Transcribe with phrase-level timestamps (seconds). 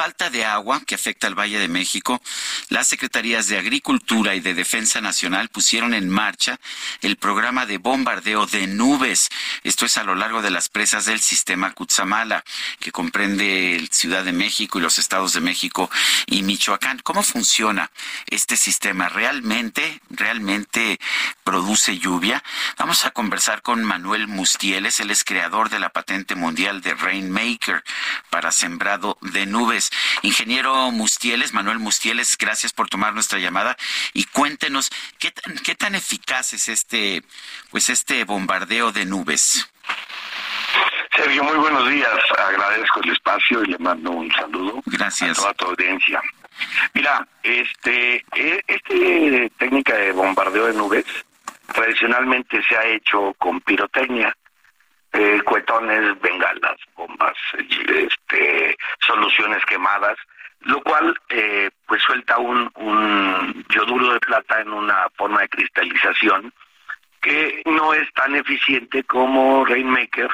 [0.00, 2.22] falta de agua que afecta al Valle de México,
[2.70, 6.58] las Secretarías de Agricultura y de Defensa Nacional pusieron en marcha
[7.02, 9.28] el programa de bombardeo de nubes.
[9.62, 12.44] Esto es a lo largo de las presas del sistema Cutzamala,
[12.78, 15.90] que comprende Ciudad de México y los estados de México
[16.24, 17.00] y Michoacán.
[17.00, 17.90] ¿Cómo funciona
[18.24, 19.10] este sistema?
[19.10, 20.98] ¿Realmente, realmente
[21.44, 22.42] produce lluvia?
[22.78, 27.84] Vamos a conversar con Manuel Mustieles, él es creador de la patente mundial de Rainmaker
[28.30, 29.89] para sembrado de nubes.
[30.22, 33.76] Ingeniero Mustieles, Manuel Mustieles, gracias por tomar nuestra llamada
[34.12, 37.22] y cuéntenos qué tan, qué tan eficaz es este,
[37.70, 39.68] pues este bombardeo de nubes.
[41.16, 42.08] Sergio, muy buenos días.
[42.38, 45.38] Agradezco el espacio y le mando un saludo Gracias.
[45.38, 46.20] a toda tu audiencia.
[46.94, 51.04] Mira, este, e- este técnica de bombardeo de nubes
[51.72, 54.36] tradicionalmente se ha hecho con pirotecnia,
[55.12, 58.76] eh, cuetones, bengalas, bombas, este,
[59.66, 60.16] quemadas,
[60.60, 66.52] lo cual eh, pues suelta un, un yoduro de plata en una forma de cristalización
[67.20, 70.30] que no es tan eficiente como Rainmaker,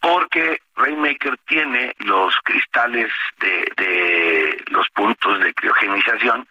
[0.00, 6.48] porque Rainmaker tiene los cristales de, de los puntos de criogenización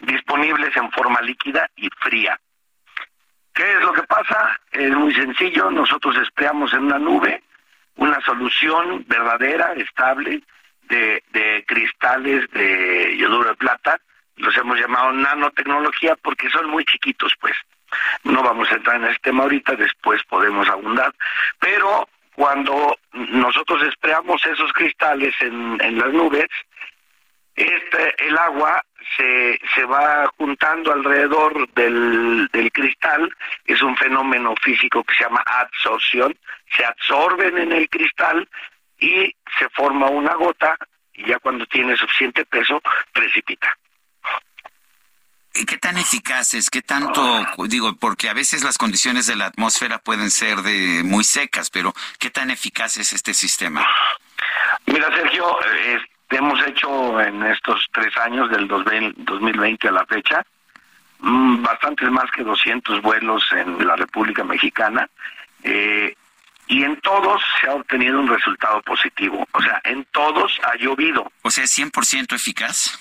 [0.00, 2.38] disponibles en forma líquida y fría.
[3.52, 4.58] ¿Qué es lo que pasa?
[4.72, 7.42] Es muy sencillo, nosotros esperamos en una nube
[8.00, 10.42] una solución verdadera, estable,
[10.90, 14.00] de, cristales de yoduro de plata,
[14.36, 17.54] los hemos llamado nanotecnología porque son muy chiquitos, pues.
[18.22, 21.12] No vamos a entrar en ese tema ahorita, después podemos abundar,
[21.58, 26.46] pero cuando nosotros esperamos esos cristales en, en las nubes,
[27.56, 28.82] este, el agua
[29.16, 33.28] se, se va juntando alrededor del, del cristal,
[33.66, 36.36] es un fenómeno físico que se llama absorción,
[36.76, 38.48] se absorben en el cristal
[39.00, 40.76] y se forma una gota
[41.14, 42.80] y ya cuando tiene suficiente peso
[43.12, 43.76] precipita.
[45.54, 46.70] ¿Y ¿Qué tan eficaces?
[46.70, 51.24] ¿Qué tanto, digo, porque a veces las condiciones de la atmósfera pueden ser de muy
[51.24, 53.84] secas, pero ¿qué tan eficaz es este sistema?
[54.86, 55.98] Mira, Sergio, eh,
[56.30, 60.44] hemos hecho en estos tres años del 2000 2020 a la fecha
[61.18, 65.08] mm, bastantes más que 200 vuelos en la República Mexicana
[65.64, 66.14] eh,
[66.70, 69.44] y en todos se ha obtenido un resultado positivo.
[69.50, 71.32] O sea, en todos ha llovido.
[71.42, 72.96] O sea, ¿es 100% eficaz?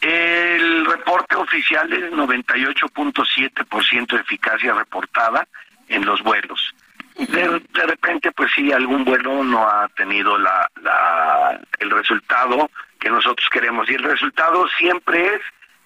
[0.00, 5.46] El reporte oficial es 98.7% de eficacia reportada
[5.88, 6.74] en los vuelos.
[7.16, 13.10] De, de repente, pues sí, algún vuelo no ha tenido la, la, el resultado que
[13.10, 13.86] nosotros queremos.
[13.90, 15.42] Y el resultado siempre es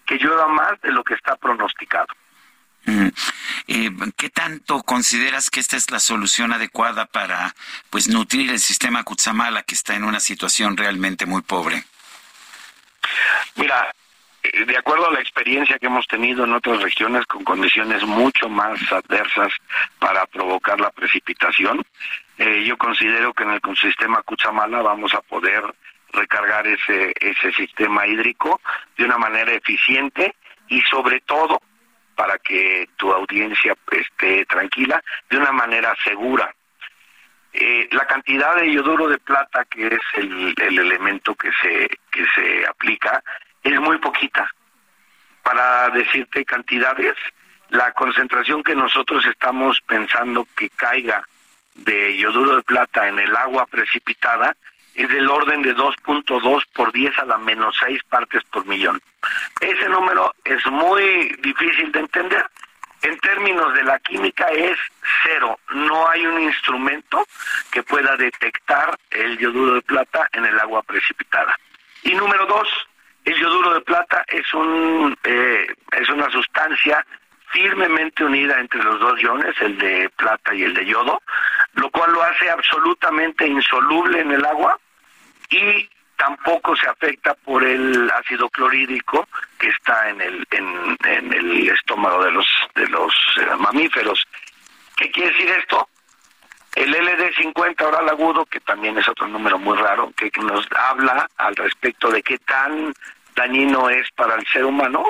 [0.06, 2.06] que llueva más de lo que está pronosticado.
[2.84, 3.08] Mm.
[3.70, 7.54] Eh, ¿Qué tanto consideras que esta es la solución adecuada para
[7.90, 11.84] pues nutrir el sistema Cutzamala que está en una situación realmente muy pobre?
[13.56, 13.92] Mira,
[14.42, 18.48] eh, de acuerdo a la experiencia que hemos tenido en otras regiones con condiciones mucho
[18.48, 19.52] más adversas
[19.98, 21.84] para provocar la precipitación,
[22.38, 25.62] eh, yo considero que en el sistema Cuchamala vamos a poder
[26.12, 28.62] recargar ese, ese sistema hídrico
[28.96, 30.34] de una manera eficiente
[30.68, 31.60] y sobre todo
[32.18, 36.52] para que tu audiencia esté tranquila, de una manera segura.
[37.52, 42.26] Eh, la cantidad de yoduro de plata, que es el, el elemento que se, que
[42.34, 43.22] se aplica,
[43.62, 44.52] es muy poquita.
[45.44, 47.14] Para decirte cantidades,
[47.68, 51.22] la concentración que nosotros estamos pensando que caiga
[51.76, 54.56] de yoduro de plata en el agua precipitada
[54.98, 59.00] es del orden de 2.2 por 10 a la menos 6 partes por millón.
[59.60, 62.44] Ese número es muy difícil de entender.
[63.02, 64.76] En términos de la química es
[65.22, 65.56] cero.
[65.72, 67.24] No hay un instrumento
[67.70, 71.56] que pueda detectar el yoduro de plata en el agua precipitada.
[72.02, 72.68] Y número dos,
[73.24, 77.06] el yoduro de plata es un eh, es una sustancia
[77.52, 81.22] firmemente unida entre los dos iones, el de plata y el de yodo,
[81.74, 84.76] lo cual lo hace absolutamente insoluble en el agua
[85.50, 89.28] y tampoco se afecta por el ácido clorhídrico
[89.58, 94.26] que está en el en, el estómago de los de los eh, mamíferos.
[94.96, 95.88] ¿Qué quiere decir esto?
[96.74, 101.56] El LD50 oral agudo, que también es otro número muy raro, que nos habla al
[101.56, 102.92] respecto de qué tan
[103.34, 105.08] dañino es para el ser humano,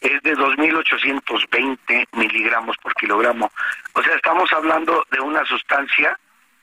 [0.00, 3.50] es de 2.820 miligramos por kilogramo.
[3.94, 6.16] O sea, estamos hablando de una sustancia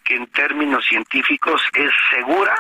[0.04, 2.56] que en términos científicos es segura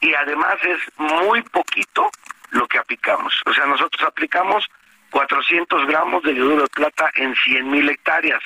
[0.00, 2.10] y además es muy poquito
[2.50, 3.40] lo que aplicamos.
[3.46, 4.66] O sea, nosotros aplicamos
[5.10, 8.42] 400 gramos de yoduro de plata en 100.000 hectáreas.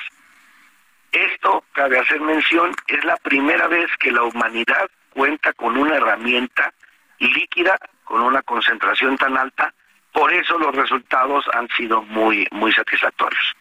[1.13, 6.73] Esto, cabe hacer mención, es la primera vez que la humanidad cuenta con una herramienta
[7.19, 9.73] líquida con una concentración tan alta.
[10.13, 13.55] Por eso los resultados han sido muy, muy satisfactorios.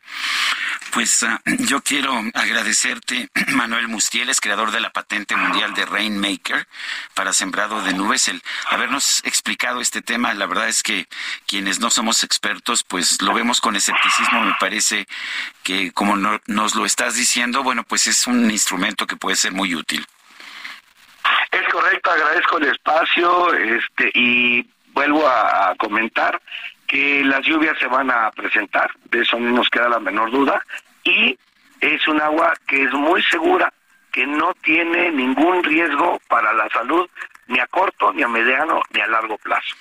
[0.91, 6.67] Pues uh, yo quiero agradecerte, Manuel Mustieles, creador de la patente mundial de Rainmaker
[7.13, 10.33] para sembrado de nubes, el habernos explicado este tema.
[10.33, 11.07] La verdad es que
[11.47, 14.41] quienes no somos expertos, pues lo vemos con escepticismo.
[14.41, 15.07] Me parece
[15.63, 19.51] que, como no, nos lo estás diciendo, bueno, pues es un instrumento que puede ser
[19.53, 20.05] muy útil.
[21.51, 26.41] Es correcto, agradezco el espacio este, y vuelvo a comentar
[26.91, 30.61] que las lluvias se van a presentar, de eso no nos queda la menor duda,
[31.05, 31.37] y
[31.79, 33.71] es un agua que es muy segura,
[34.11, 37.09] que no tiene ningún riesgo para la salud,
[37.47, 39.73] ni a corto, ni a mediano, ni a largo plazo.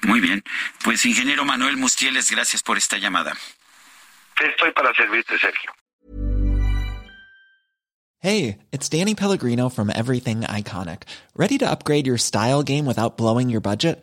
[0.00, 0.42] Muy bien,
[0.82, 3.34] pues ingeniero Manuel Mustieles, gracias por esta llamada.
[4.42, 5.70] Estoy para servirte, Sergio.
[8.20, 11.02] Hey, it's Danny Pellegrino from Everything Iconic.
[11.36, 14.02] ¿Ready to upgrade your style game without blowing your budget?